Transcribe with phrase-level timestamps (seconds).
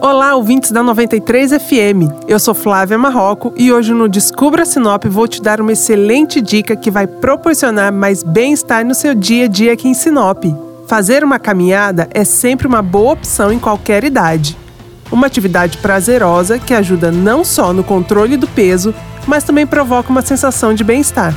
[0.00, 2.24] Olá, ouvintes da 93 FM.
[2.28, 6.76] Eu sou Flávia Marroco e hoje no Descubra Sinop vou te dar uma excelente dica
[6.76, 10.44] que vai proporcionar mais bem-estar no seu dia a dia aqui em Sinop.
[10.86, 14.56] Fazer uma caminhada é sempre uma boa opção em qualquer idade.
[15.10, 18.94] Uma atividade prazerosa que ajuda não só no controle do peso,
[19.26, 21.34] mas também provoca uma sensação de bem-estar.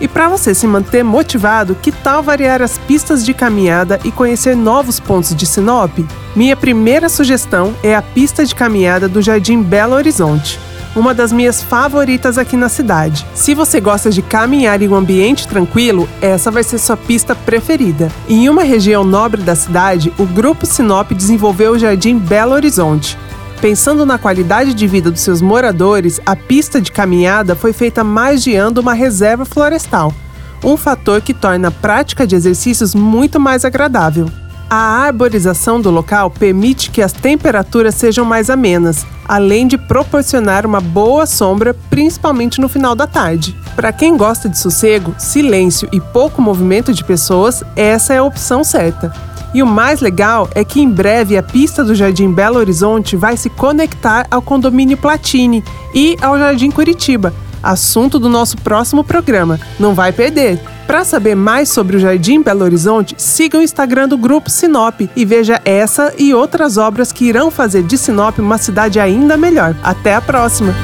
[0.00, 4.56] E para você se manter motivado, que tal variar as pistas de caminhada e conhecer
[4.56, 5.98] novos pontos de Sinop?
[6.36, 10.60] Minha primeira sugestão é a pista de caminhada do Jardim Belo Horizonte.
[10.94, 13.26] Uma das minhas favoritas aqui na cidade.
[13.34, 18.10] Se você gosta de caminhar em um ambiente tranquilo, essa vai ser sua pista preferida.
[18.28, 23.18] Em uma região nobre da cidade, o Grupo Sinop desenvolveu o Jardim Belo Horizonte,
[23.60, 28.80] Pensando na qualidade de vida dos seus moradores, a pista de caminhada foi feita margeando
[28.80, 30.14] uma reserva florestal,
[30.62, 34.30] um fator que torna a prática de exercícios muito mais agradável.
[34.70, 40.80] A arborização do local permite que as temperaturas sejam mais amenas, além de proporcionar uma
[40.80, 43.56] boa sombra, principalmente no final da tarde.
[43.74, 48.62] Para quem gosta de sossego, silêncio e pouco movimento de pessoas, essa é a opção
[48.62, 49.12] certa.
[49.54, 53.36] E o mais legal é que em breve a pista do Jardim Belo Horizonte vai
[53.36, 57.32] se conectar ao condomínio Platini e ao Jardim Curitiba,
[57.62, 59.58] assunto do nosso próximo programa.
[59.78, 60.60] Não vai perder!
[60.86, 65.24] Para saber mais sobre o Jardim Belo Horizonte, siga o Instagram do Grupo Sinop e
[65.24, 69.76] veja essa e outras obras que irão fazer de Sinop uma cidade ainda melhor.
[69.82, 70.74] Até a próxima!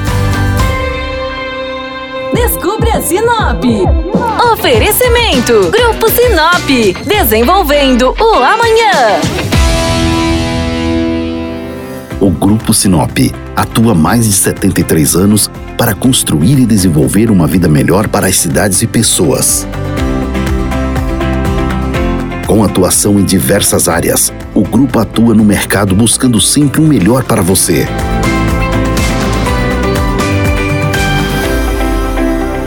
[2.45, 3.63] Descubra Sinop.
[4.53, 7.03] Oferecimento: Grupo Sinop.
[7.03, 9.19] Desenvolvendo o amanhã.
[12.19, 13.17] O Grupo Sinop
[13.55, 18.37] atua há mais de 73 anos para construir e desenvolver uma vida melhor para as
[18.37, 19.67] cidades e pessoas.
[22.45, 27.41] Com atuação em diversas áreas, o grupo atua no mercado buscando sempre o melhor para
[27.41, 27.87] você.